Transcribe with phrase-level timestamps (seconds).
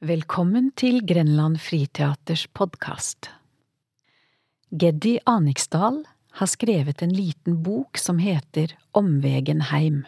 [0.00, 3.26] Velkommen til Grenland Friteaters podkast.
[4.72, 5.98] Geddi Aniksdal
[6.40, 9.98] har skrevet en liten bok som heter Omvegen heim.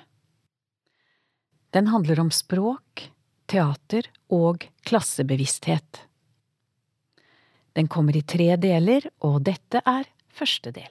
[1.77, 3.05] Den handler om språk,
[3.53, 6.07] teater og klassebevissthet.
[7.77, 10.89] Den kommer i tre deler, og dette er første del.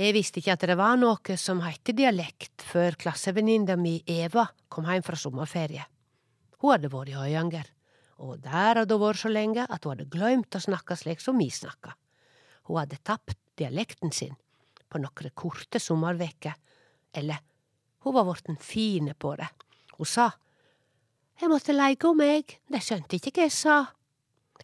[0.00, 4.86] Jeg visste ikke at det var noe som het dialekt før klassevenninna mi Eva kom
[4.88, 5.82] hjem fra sommerferie.
[6.62, 7.66] Hun hadde vært i Høyanger,
[8.24, 11.36] og der hadde hun vært så lenge at hun hadde glemt å snakke slik som
[11.36, 11.92] vi snakka.
[12.70, 14.38] Hun hadde tapt dialekten sin
[14.88, 16.56] på noen korte sommerveker,
[17.12, 17.44] eller
[18.00, 19.50] hun var vorten fin på det.
[19.98, 20.30] Hun sa
[21.40, 23.76] jeg måtte leike om meg, de skjønte ikke hva jeg sa.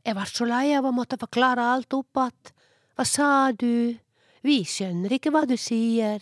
[0.00, 2.52] Jeg var så lei av å måtte forklare alt opp att.
[2.96, 3.96] Hva sa du?
[4.46, 6.20] Vi skjønner ikke hva du sier.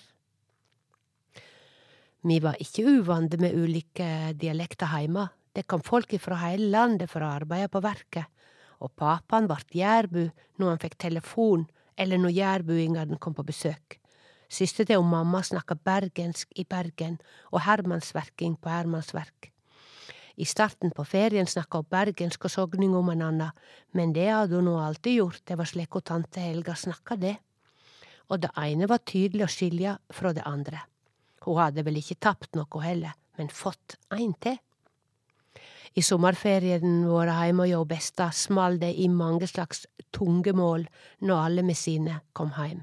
[2.24, 4.06] Vi var ikke uvante med ulike
[4.40, 5.26] dialekter heime.
[5.52, 8.24] Det kom folk fra hele landet for å arbeide på verket,
[8.80, 10.22] og pappaen vart jærbu
[10.56, 11.68] når han fikk telefon
[12.00, 14.00] eller når jærbuingene kom på besøk.
[14.48, 17.20] Søster til mamma snakka bergensk i Bergen
[17.52, 19.50] og hermansverking på hermansverk.
[20.40, 23.52] I starten på ferien snakka hun bergensk og sogning om hverandre,
[23.92, 27.40] men det hadde hun nå alltid gjort, det var slik hun tante Helga snakka det
[28.28, 30.80] og det ene var tydelig å skilje fra det andre.
[31.44, 34.56] Hun hadde vel ikke tapt noe heller, men fått ein til.
[35.94, 39.84] I sommerferien vår heime hos Besta small det i mange slags
[40.16, 40.88] tungemål
[41.22, 42.82] når alle med sine kom heim.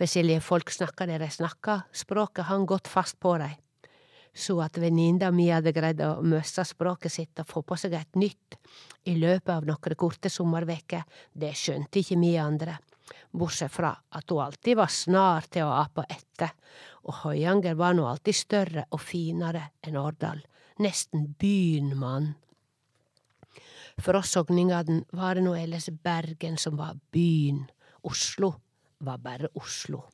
[0.00, 3.52] Forskjellige folk snakka det de snakka, språket hang godt fast på dei.
[4.32, 8.16] Så at venninna mi hadde greid å møssa språket sitt og få på seg et
[8.16, 8.56] nytt
[9.04, 11.04] i løpet av noen korte sommerveker,
[11.36, 12.78] det skjønte ikke vi andre
[13.30, 16.52] bortsett fra at hun alltid var snar til å ape etter,
[17.06, 20.40] og Høyanger var nå alltid større og finere enn Årdal,
[20.82, 22.32] nesten byen mann.
[24.00, 27.66] For oss sogningene var det nå ellers Bergen som var byen,
[28.02, 28.54] Oslo
[29.02, 30.04] var bare Oslo.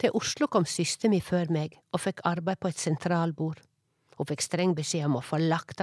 [0.00, 3.60] Til Oslo kom søster mi før meg og fikk arbeid på et sentralbord.
[4.16, 5.38] Hun fikk streng beskjed om å få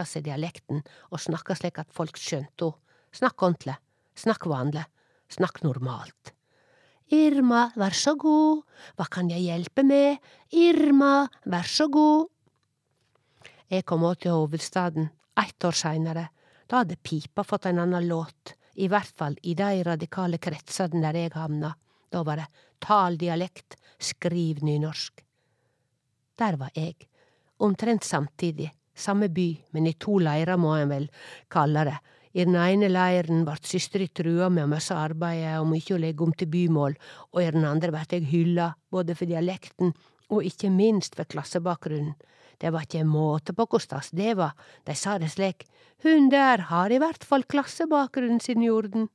[0.05, 2.81] seg dialekten og snakke slik at folk skjønte henne.
[3.17, 3.73] Snakk ordentlig,
[4.19, 4.83] snakk vanlig,
[5.29, 6.33] Snakk normalt.
[7.13, 8.63] Irma, vær så god,
[8.99, 10.17] hva kan jeg hjelpe med,
[10.51, 12.27] Irma, vær så god.
[13.71, 16.27] Jeg kom òg til hovedstaden, ett år seinere.
[16.67, 21.19] Da hadde pipa fått en annen låt, i hvert fall i de radikale kretsene der
[21.19, 21.73] jeg havna.
[22.11, 22.47] Da var det
[22.83, 25.23] tal dialekt, skriv nynorsk.
[26.37, 27.07] Der var jeg,
[27.63, 31.07] omtrent samtidig, samme by, men i to leirer må en vel
[31.51, 31.97] kalle det,
[32.37, 36.21] i den ene leiren vart søstera trua med å miste arbeidet og mykje å legge
[36.21, 36.97] om til bymål,
[37.33, 39.95] og i den andre vart eg hylla, både for dialekten
[40.29, 42.13] og ikke minst for klassebakgrunnen.
[42.61, 44.53] Det var ikke måte på hvor stas det var,
[44.85, 45.65] de sa det slik,
[46.05, 49.09] hun der har i hvert fall klassebakgrunnen sin i orden.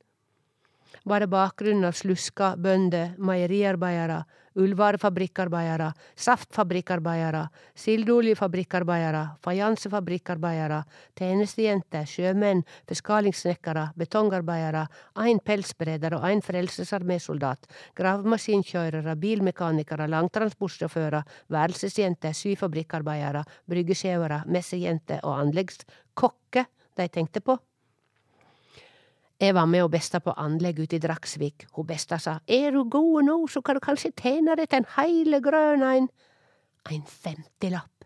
[1.03, 4.23] Var det bakgrunnen av sluska, bønder, meieriarbeidere,
[4.53, 10.83] ullvarefabrikkarbeidere, saftfabrikkarbeidere, sildeoljefabrikkarbeidere, fajansefabrikkarbeidere,
[11.17, 14.85] tjenestejenter, sjømenn, forskalingssnekkere, betongarbeidere,
[15.25, 17.67] ein pelsbereder og ein frelsesarmésoldat,
[17.97, 27.57] gravemaskinkjørere, bilmekanikere, langtransportsjåfører, værelsesjenter, syfabrikkarbeidere, bryggesjauere, messejenter og anleggskokker de tenkte på.
[29.43, 31.65] Jeg var med og besta på anlegg ute i Dragsvik.
[31.75, 34.87] Hun besta sa er du god nå, så kan du kanskje tjene deg til en
[34.95, 36.07] heile grøn ein.
[36.87, 38.05] Ein femtilapp.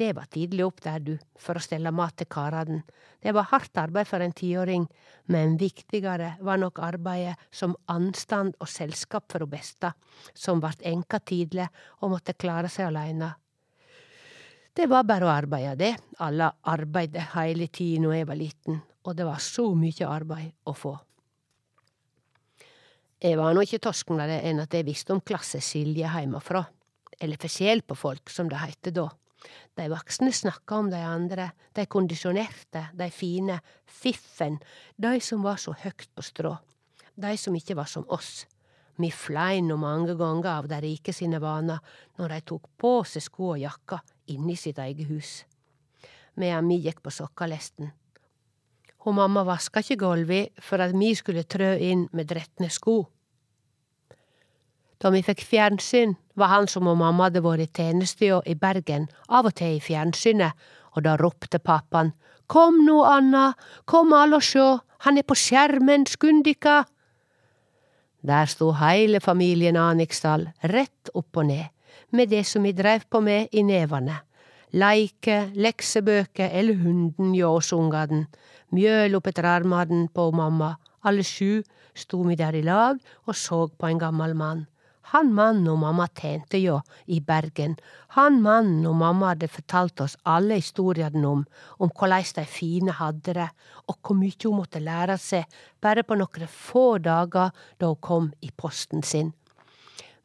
[0.00, 2.80] Det var tidlig opp der, du, for å stelle mat til karene.
[3.22, 4.88] Det var hardt arbeid for en tiåring,
[5.30, 9.92] men viktigere var nok arbeidet som anstand og selskap for hun besta,
[10.34, 11.68] som vart enka tidlig
[12.00, 13.34] og måtte klare seg aleine.
[14.72, 15.94] Det var bare å arbeide, det.
[16.22, 20.74] Alle arbeidde hele tida når jeg var liten, og det var så mye arbeid å
[20.76, 20.92] få.
[23.20, 26.62] Jeg var nå ikke torsknere enn at jeg visste om klasseskilje heimafra,
[27.20, 29.10] eller forskjell på folk, som det heite da.
[29.76, 34.56] De voksne snakka om de andre, de kondisjonerte, de fine, fiffen,
[34.96, 36.54] de som var så høgt på strå,
[37.20, 38.46] de som ikke var som oss.
[39.00, 41.80] Mi flein no mange ganger av dei rike sine vaner
[42.18, 45.30] når dei tok på seg sko og jakka inne i sitt eget hus,
[46.36, 47.94] medan mi gikk på sokkalesten
[49.06, 53.04] og mamma vaska ikkje gulvet for at vi skulle trø inn med dretne sko.
[55.00, 59.08] Da vi fikk fjernsyn, var han som om mamma hadde vært i tjenestejå i Bergen,
[59.28, 60.52] av og til i fjernsynet,
[60.92, 62.12] og da ropte pappaen
[62.50, 63.52] Kom nå, Anna,
[63.86, 66.82] kom alle og sjå, han er på skjermen, skund dykka!
[68.22, 71.70] Der sto heile familien Aniksdal, rett opp og ned,
[72.12, 74.20] med det som vi dreiv på med i nevene.
[74.72, 78.28] leike, leksebøker eller hunden hjå oss ungane,
[78.70, 81.62] mjøl opp etter armene på mamma, alle sju
[81.94, 84.66] sto vi der i lag og så på en gammel mann.
[85.10, 86.76] Han mannen og mamma tjente jo
[87.10, 87.72] i Bergen,
[88.14, 91.42] han mannen og mamma hadde fortalt oss alle historiene om,
[91.82, 93.48] om korleis de fine hadde det,
[93.90, 98.28] og hvor mye hun måtte lære seg bare på noen få dager da hun kom
[98.40, 99.32] i posten sin.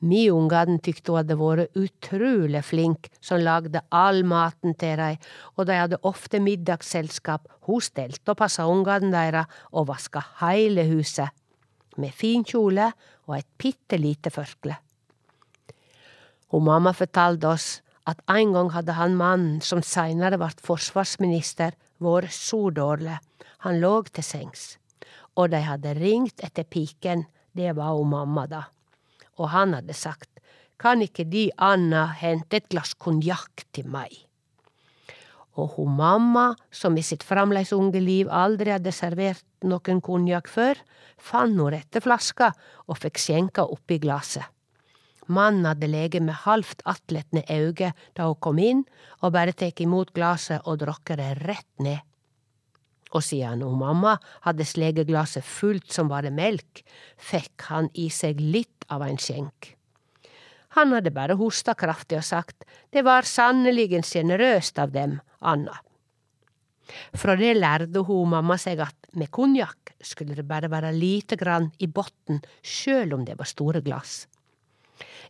[0.05, 5.17] Mi ungene tykte hun hadde vært utrolig flink som lagde all maten til dem,
[5.57, 11.33] og de hadde ofte middagsselskap, hun stelte og passa ungene deres og vaska heile huset
[11.97, 12.89] med fin kjole
[13.27, 14.77] og et bitte lite førkle.
[16.53, 17.69] Og mamma fortalte oss
[18.05, 21.73] at en gang hadde han mannen som seinere ble forsvarsminister,
[22.03, 23.17] vært så dårlig,
[23.65, 24.75] han lå til sengs,
[25.35, 27.25] og de hadde ringt etter piken,
[27.55, 28.63] det var hun mamma, da,
[29.39, 30.29] og han hadde sagt,
[30.77, 34.24] kan ikke De Anna hente et glass konjakk til meg?
[35.55, 40.81] Og hun mamma, som i sitt framleis unge liv aldri hadde servert noen konjakk før,
[41.17, 42.51] fann hun rette flaska
[42.89, 44.43] og fikk skjenka oppi glasset.
[45.25, 48.83] Mannen hadde lege med halvt atletne auge da hun kom inn,
[49.23, 52.03] og bare tek imot glasset og drukker det rett ned.
[53.15, 56.83] Og siden hun mamma hadde slege glasset fullt som bare melk,
[57.17, 59.74] fikk han i seg litt av en skjenk.
[60.75, 65.75] Han hadde bare hosta kraftig og sagt det var sannelig sjenerøst av dem, Anna.
[67.15, 71.71] Fra det lærte hun mamma seg at med konjakk skulle det bare være lite grann
[71.79, 74.25] i botten, sjøl om det var store glass.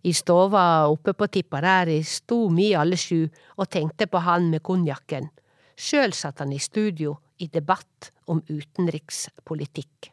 [0.05, 3.23] I stova oppe på Tipperæri sto vi alle sju
[3.57, 5.29] og tenkte på han med konjakken.
[5.75, 10.11] Sjøl satt han i studio i debatt om utenrikspolitikk.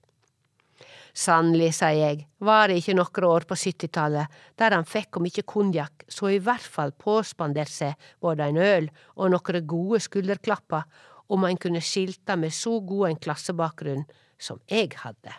[1.12, 5.44] Sannelig, sier jeg, var det ikke noen år på syttitallet der han fikk om ikke
[5.44, 8.88] konjakk, så i hvert fall påspandert seg både en øl
[9.18, 10.88] og noen gode skulderklapper
[11.32, 14.06] om han kunne skilte med så god en klassebakgrunn
[14.40, 15.36] som jeg hadde.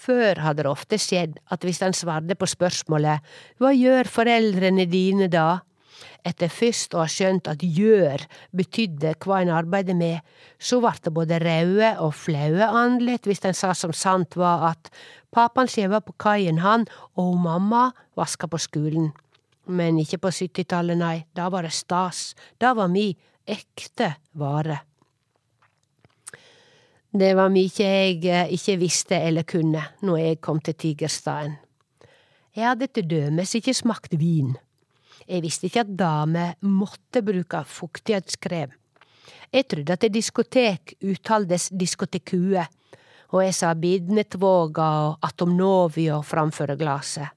[0.00, 3.20] Før hadde det ofte skjedd at hvis han svarte på spørsmålet
[3.60, 5.60] Hva gjør foreldrene dine da?
[6.26, 8.24] Etter først å ha skjønt at gjør
[8.56, 10.20] betydde hva en arbeidet med,
[10.58, 14.92] så vart det både raude og flaue andlet hvis en sa som sant var at
[15.34, 16.86] papan skjeva på kaien, han,
[17.16, 19.10] og mamma vaska på skolen.
[19.70, 23.10] Men ikke på syttitallet, nei, da var det stas, da var mi
[23.46, 24.80] ekte vare.
[27.10, 31.56] Det var mykje jeg eh, ikke visste eller kunne når jeg kom til Tigerstaden.
[32.54, 34.52] Jeg hadde til dømes ikke smakt vin.
[35.30, 38.72] Jeg visste ikke at damer måtte bruke fuktighetskrem.
[39.50, 42.64] Jeg trodde at diskotek uttaldes diskotekue,
[43.30, 47.30] og jeg sa bidnetvåga og Atomnovio framfor glasset.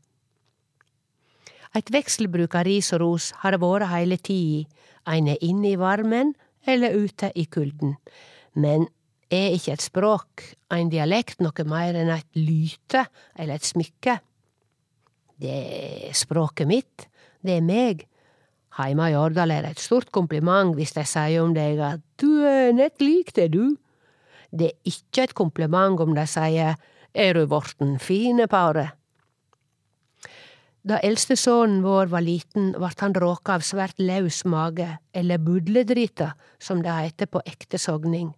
[1.74, 4.66] Eit vekselbruk av ris og ros har det vært heile tida,
[5.10, 6.36] ein er inne i varmen
[6.70, 7.96] eller ute i kulden.
[8.54, 8.86] Men
[9.34, 10.44] er ikke et språk,
[10.74, 13.06] en dialekt, noe mer enn et lyte
[13.36, 14.20] eller et smykke.
[15.42, 15.58] Det
[16.10, 17.08] er språket mitt,
[17.44, 18.08] det er meg.
[18.80, 22.42] Heime i Årdal er det et stort kompliment hvis de sier om deg at du
[22.48, 23.76] er nett lik det, du.
[24.50, 26.76] Det er ikke et kompliment om de sier
[27.14, 28.96] er du vorten fine, paret.
[30.84, 36.34] Da eldste sønnen vår var liten, vart han råka av svært laus mage, eller budledrita,
[36.60, 38.34] som det heter på ekte sogning.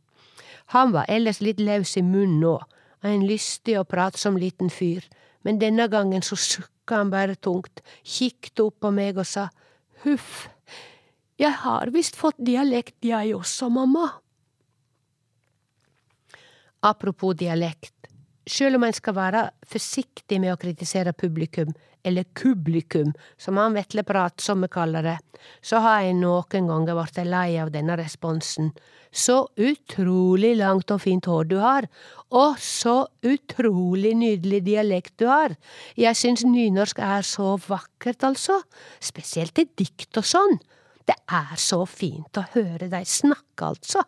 [0.76, 2.60] Han var ellers litt løs i munnen nå,
[3.06, 5.02] en lystig og pratsom liten fyr,
[5.46, 9.48] men denne gangen så sukka han bare tungt, kikket opp på meg og sa
[10.04, 10.46] huff,
[11.42, 14.06] jeg har visst fått dialekt jeg også, mamma.
[16.86, 17.95] Apropos dialekt,
[18.50, 21.74] sjøl om en skal være forsiktig med å kritisere publikum,
[22.06, 25.16] eller kublikum, som han Vetle Prat, som vi kaller det,
[25.66, 28.70] så har jeg noen ganger blitt lei av denne responsen.
[29.16, 31.88] Så utrolig langt og fint hår du har,
[32.36, 35.56] og så utrolig nydelig dialekt du har.
[35.98, 38.60] Jeg syns nynorsk er så vakkert, altså,
[39.00, 40.60] spesielt i dikt og sånn.
[41.06, 44.06] Det er så fint å høre deg snakke, altså.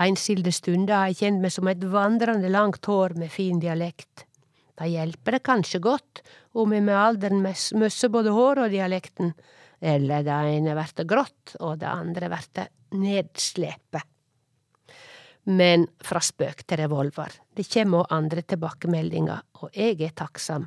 [0.00, 4.24] Einskilde stunder har jeg kjent meg som et vandrende langt hår med fin dialekt.
[4.80, 6.22] Da hjelper det kanskje godt
[6.56, 9.34] om jeg med alderen møsser både håret og dialekten,
[9.80, 14.06] eller det ene blir grått og det andre blir nedslepet.
[15.52, 20.66] Men fra spøk til revolver, det kommer òg andre tilbakemeldinger, og jeg er takksam.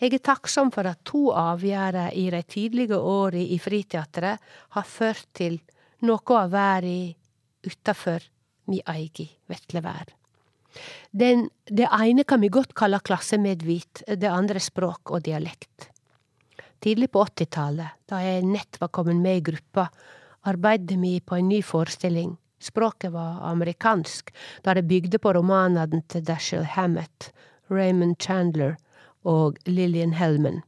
[0.00, 5.28] Jeg er takksam for at to avgjerder i de tidlige åra i Friteatret har ført
[5.34, 5.60] til
[6.02, 7.12] noe av verda
[7.64, 8.33] utafor
[8.70, 10.12] mi eigi vetlevær.
[11.10, 15.90] Den, det ene kan vi godt kalle klassemedvit, det andre språk og dialekt.
[16.82, 19.86] Tidlig på åttitallet, da jeg nett var kommet med i gruppa,
[20.44, 22.34] arbeidet vi på en ny forestilling.
[22.60, 24.32] Språket var amerikansk,
[24.64, 27.30] da det bygde på romanene til Dashiell Hammett,
[27.70, 28.76] Raymond Chandler
[29.24, 30.62] og Lillian Hellman,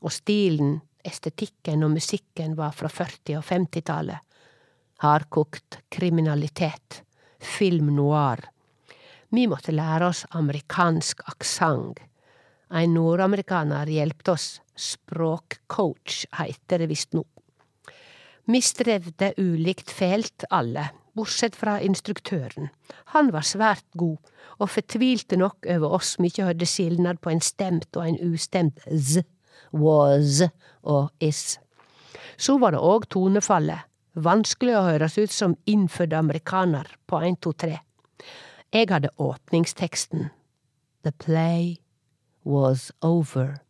[0.00, 4.20] og stilen, estetikken og musikken var fra 40- og 50-tallet.
[5.02, 7.02] Hardkokt kriminalitet,
[7.42, 8.40] film noir.
[9.32, 12.00] Vi måtte lære oss amerikansk aksent.
[12.72, 14.46] En nordamerikaner hjelpte oss,
[14.76, 17.24] språkcoach heiter det visst nå.
[18.48, 22.70] Vi strevde ulikt fælt alle, bortsett fra instruktøren.
[23.12, 24.18] Han var svært god,
[24.58, 28.80] og fortvilte nok over oss som ikke hørte skilnad på en stemt og en ustemt
[28.88, 29.22] z,
[29.72, 30.42] was
[30.82, 31.58] og is.
[32.36, 37.80] Så var det òg tonefallet, vanskelig å høres ut som innfødt amerikaner på tre.
[38.72, 40.30] Jeg hadde åpningsteksten.
[41.02, 41.80] The play
[42.44, 43.62] was over.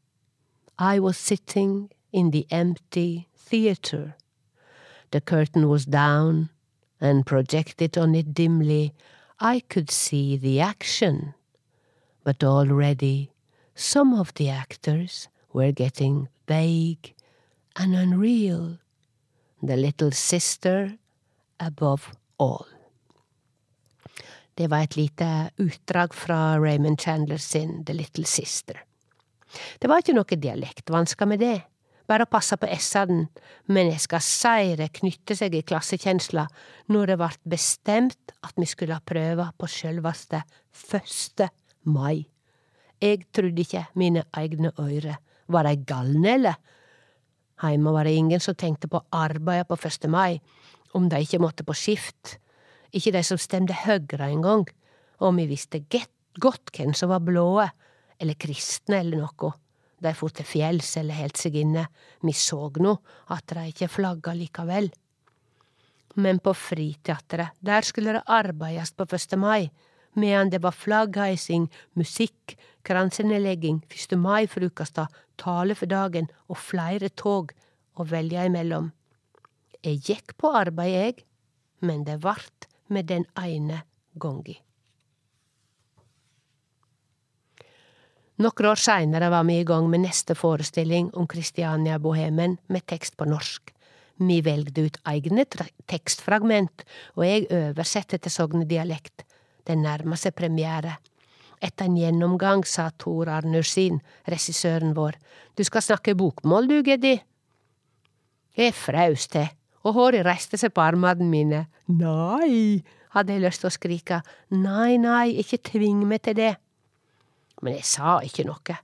[0.78, 4.14] I was sitting in the empty theatre.
[5.10, 6.50] The curtain was down,
[7.00, 8.94] and projected on it dimly,
[9.40, 11.34] I could see the action.
[12.24, 13.32] But already
[13.74, 17.14] some of the actors were getting vague
[17.76, 18.78] and unreal.
[19.62, 20.96] The little sister
[21.60, 22.66] above all.
[24.54, 28.82] Det var et lite utdrag fra Raymond Chandler sin The Little Sister.
[29.78, 31.60] Det var ikke noe dialektvansker med det,
[32.08, 33.28] bare å passe på s-ene,
[33.72, 36.46] men jeg skal si det knytte seg i klassekjensla
[36.92, 40.42] når det vart bestemt at vi skulle ha prøver på sjølvaste
[40.74, 41.48] første
[41.86, 42.26] mai.
[43.02, 45.16] Jeg trudde ikke mine egne øyre.
[45.48, 46.58] Var de galne, eller?
[47.60, 50.08] Heime var det ingen som tenkte på arbeidet på 1.
[50.10, 50.40] mai,
[50.94, 52.38] om de ikke måtte på skift
[52.92, 54.66] ikke de som stemte Høyre engang,
[55.22, 57.68] og vi visste godt hvem som var blåe,
[58.20, 59.52] eller kristne eller noe.
[60.02, 61.86] De for til fjells eller heldt seg inne,
[62.22, 62.96] vi så nå
[63.32, 64.90] at de ikke flagga likevel.
[66.20, 69.38] Men på Friteatret, der skulle det arbeides på 1.
[69.38, 69.70] mai,
[70.18, 74.18] medan det var flaggheising, musikk, kransenedlegging, 1.
[74.20, 75.06] mai-frukasta,
[75.42, 77.52] tale for dagen og flere tog
[77.98, 78.90] å velge imellom.
[79.82, 81.24] Jeg gikk på arbeid, jeg,
[81.82, 83.82] men det vart med den ene
[84.14, 84.60] gongi.
[88.42, 93.28] Noen år seinere var vi i gang med neste forestilling om Kristiania-bohemen med tekst på
[93.28, 93.70] norsk.
[94.22, 95.44] Vi velgde ut egne
[95.90, 96.84] tekstfragment,
[97.18, 99.24] og jeg oversette til sognedialekt.
[99.66, 100.96] Det nærma seg premiere.
[101.62, 105.14] Etter en gjennomgang sa Tor Arnursin, regissøren vår,
[105.54, 107.14] du skal snakke bokmål du, Geddi.
[108.58, 109.46] Jeg fraus til
[109.82, 111.60] og håret reiste seg på armene mine.
[111.90, 112.82] Nei,
[113.14, 114.20] hadde jeg lyst til å skrike,
[114.54, 116.52] nei, nei, ikke tving meg til det.
[117.62, 118.78] Men jeg sa ikke noe,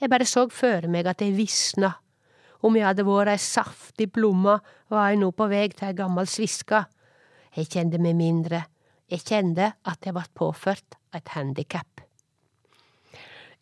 [0.00, 1.92] jeg bare så for meg at jeg visna.
[2.62, 4.56] Om jeg hadde vært ei saftig blomme,
[4.92, 6.84] var jeg nå på vei til ei gammel sviske.
[7.56, 8.64] Jeg kjente meg mindre,
[9.10, 12.04] jeg kjente at jeg ble påført et handikap.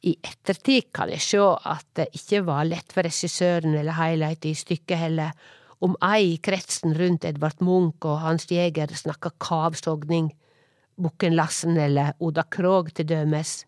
[0.01, 4.55] I ettertid kan jeg sjå at det ikke var lett for regissøren eller highlight i
[4.57, 5.35] stykket heller,
[5.81, 10.31] om ei i kretsen rundt Edvard Munch og Hans Jæger snakka kavsogning,
[11.01, 13.65] Bukken Lassen eller Oda Krog til dømes.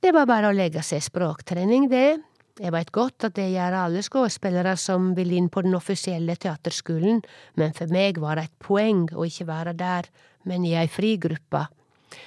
[0.00, 2.20] Det var bare å legge seg språktrening, det.
[2.60, 7.22] Jeg veit godt at det gjør alle skuespillere som vil inn på den offisielle teaterskolen,
[7.56, 10.08] men for meg var det et poeng å ikke være der,
[10.48, 11.66] men i ei frigruppe.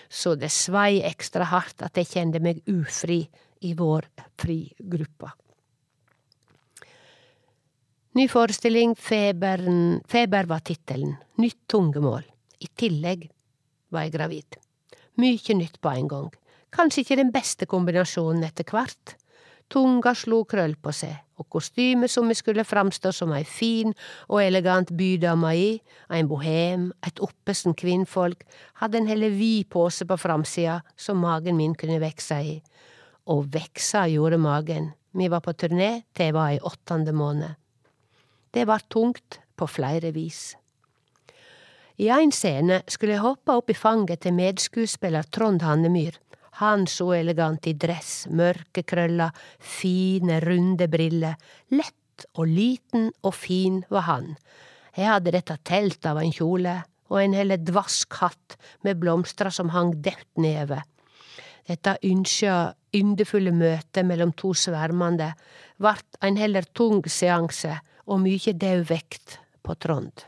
[0.10, 3.24] Så det svei ekstra hardt at jeg kjente meg ufri
[3.64, 4.08] i vår
[4.40, 5.32] frigruppe.
[8.14, 12.22] Ny forestilling, Feberen, Feber var tittelen, nytt tungemål.
[12.62, 13.26] I tillegg
[13.90, 14.58] var jeg gravid.
[15.18, 16.30] Mykje nytt på en gang.
[16.74, 19.16] Kanskje ikke den beste kombinasjonen etter hvert.
[19.70, 23.94] Tunga slo krøll på seg, og kostymet som vi skulle framstå som ei fin
[24.28, 25.70] og elegant bydame i,
[26.14, 28.44] ein bohem, et oppesen kvinnfolk,
[28.82, 32.58] hadde en heller vid pose på framsida som magen min kunne vekse i.
[33.28, 34.92] Og veksa gjorde magen.
[35.14, 37.56] Vi var på turné til jeg var i åttende måned.
[38.54, 40.56] Det var tungt på flere vis.
[41.98, 46.18] I ein scene skulle jeg hoppe opp i fanget til medskuespiller Trond Hannemyr.
[46.62, 51.38] Han så elegant i dress, mørke krøller, fine, runde briller.
[51.74, 54.34] Lett og liten og fin var han.
[54.94, 56.76] Jeg hadde dette telt av en kjole,
[57.10, 60.84] og en heller dvask hatt med blomster som hang dødt nedover.
[61.68, 65.32] Dette ynskja, yndefulle møtet mellom to svermande
[65.82, 70.26] vart en heller tung seanse, og mykje daud vekt på Trond.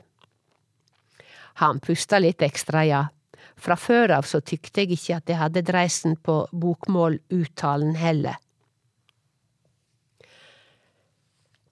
[1.59, 3.01] Han pusta litt ekstra, ja.
[3.55, 8.35] Fra før av så tykte jeg ikke at jeg hadde dreisen på bokmåluttalen heller.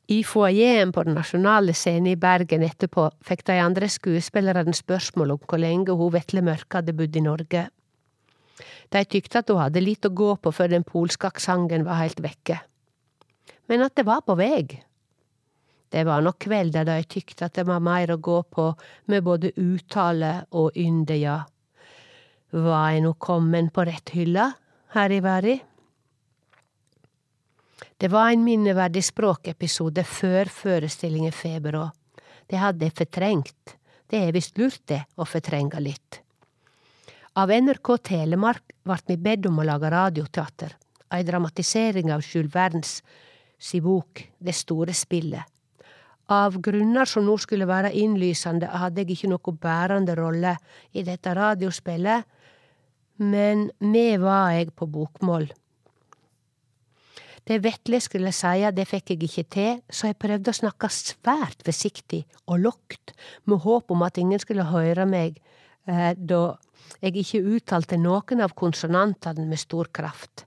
[0.08, 5.46] I foajeen på Den nasjonale scenen i Bergen etterpå fikk de andre skuespillerne spørsmål om
[5.48, 7.64] hvor lenge hun Vetle Mørke hadde bodd i Norge.
[8.92, 12.20] De tykte at hun hadde litt å gå på før den polske aksenten var helt
[12.22, 12.60] vekke.
[13.72, 14.68] Men at det var på vei.
[15.94, 18.68] Det var nok kvelder jeg tykte at det var mer å gå på
[19.08, 21.40] med både uttale og ynde, ja.
[22.54, 24.52] Var jeg nå kommen på rett hylla
[24.94, 25.62] her i verden.
[27.98, 31.80] Det var en minneverdig språkepisode før forestillingen Feber.
[32.46, 33.74] Det hadde jeg fortrengt.
[34.06, 36.20] Det er visst lurt, det, å fortrenge litt.
[37.42, 40.76] Av NRK Telemark vart vi bedt om å lage radioteater,
[41.10, 43.00] ei dramatisering av Jules Vernes
[43.58, 45.42] si bok Det store spillet.
[46.30, 50.54] Av grunner som nå skulle være innlysende, hadde jeg ikke noe bærende rolle
[50.94, 52.24] i dette radiospillet,
[53.18, 55.50] men med var jeg på bokmål.
[57.44, 61.66] Det Vetle skulle seie, det fikk jeg ikke til, så jeg prøvde å snakke svært
[61.68, 63.12] forsiktig og lågt,
[63.52, 65.42] med håp om at ingen skulle høre meg,
[65.88, 66.56] eh, da
[67.04, 70.46] jeg ikke uttalte noen av konsonantene med stor kraft.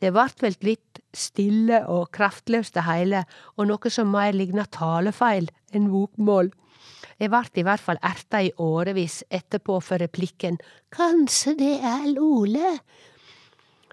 [0.00, 3.24] Det vart vel litt stille og kraftløst det hele,
[3.56, 6.50] og noe som mer ligna talefeil enn bokmål.
[7.20, 10.58] Jeg vart i hvert fall erta i årevis etterpå for replikken
[10.94, 12.74] Kanskje det er Lole?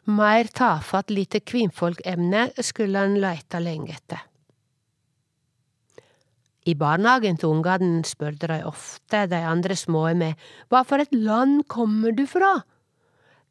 [0.10, 4.24] Meir tafatt lite kvinnfolkemne skulle han leita lenge etter.
[6.66, 10.38] I barnehagen til ungene spurte de ofte de andre små med
[10.70, 12.60] hva for et land kommer du fra?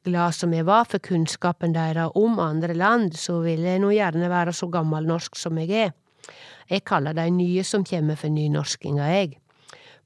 [0.06, 4.30] Glad som jeg var for kunnskapen deres om andre land, så ville jeg nå gjerne
[4.32, 5.90] være så gammelnorsk som jeg er.
[6.70, 9.36] Jeg kaller de nye som kommer for nynorskinga, jeg.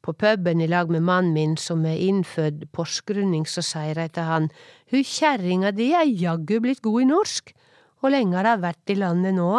[0.05, 4.29] På puben i lag med mannen min som er innfødd porsgrunning, så sier jeg til
[4.29, 4.51] han,
[4.93, 7.55] hu kjerringa di er jaggu blitt god i norsk,
[8.01, 9.53] hvor lenge har hun vært i landet nå?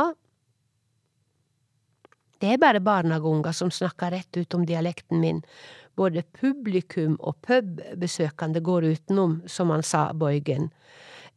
[2.38, 5.40] Det er bare barnehageunger som snakker rett ut om dialekten min,
[5.98, 10.70] både publikum og pubbesøkende går utenom, som han sa, Bøygen.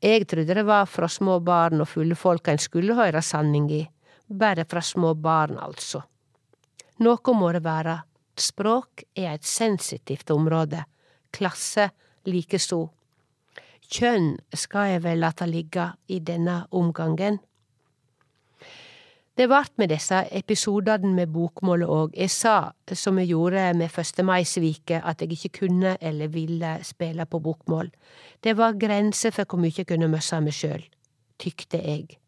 [0.05, 3.81] Jeg trodde det var fra små barn og fulle folk en skulle høre sanning i,
[4.29, 6.03] bare fra små barn, altså.
[7.01, 7.97] Noe må det være,
[8.39, 10.85] Språk er et sensitivt område,
[11.35, 11.91] klasse
[12.29, 12.85] likeså.
[13.89, 17.41] Kjønn skal jeg vel late ligge i denne omgangen.
[19.39, 22.15] Det vart med disse episodene med bokmålet òg.
[22.19, 27.27] Jeg sa, som jeg gjorde med Første mai-sviket, at jeg ikke kunne eller ville spille
[27.27, 27.93] på bokmål.
[28.43, 30.83] Det var grenser for hvor mye jeg kunne møsse meg sjøl,
[31.39, 32.19] tykte jeg.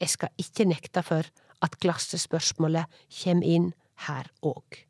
[0.00, 1.28] Jeg skal ikke nekte for
[1.62, 3.72] at klassespørsmålet kjem inn
[4.08, 4.86] her òg.